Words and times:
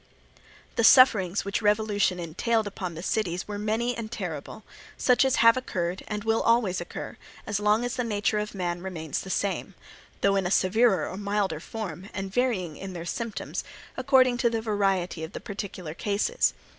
The 0.77 0.83
sufferings 0.83 1.45
which 1.45 1.61
revolution 1.61 2.19
entailed 2.19 2.65
upon 2.65 2.95
the 2.95 3.03
cities 3.03 3.47
were 3.47 3.59
many 3.59 3.95
and 3.95 4.11
terrible, 4.11 4.63
such 4.97 5.23
as 5.23 5.35
have 5.35 5.57
occurred 5.57 6.01
and 6.07 6.25
always 6.25 6.79
will 6.79 6.81
occur, 6.85 7.17
as 7.45 7.59
long 7.59 7.85
as 7.85 7.97
the 7.97 8.03
nature 8.03 8.39
of 8.39 8.55
mankind 8.55 8.83
remains 8.83 9.21
the 9.21 9.29
same; 9.29 9.75
though 10.21 10.35
in 10.35 10.47
a 10.47 10.49
severer 10.49 11.07
or 11.07 11.17
milder 11.17 11.59
form, 11.59 12.09
and 12.15 12.33
varying 12.33 12.77
in 12.77 12.93
their 12.93 13.05
symptoms, 13.05 13.63
according 13.95 14.37
to 14.37 14.49
the 14.49 14.59
variety 14.59 15.23
of 15.23 15.33
the 15.33 15.39
particular 15.39 15.93
cases. 15.93 16.55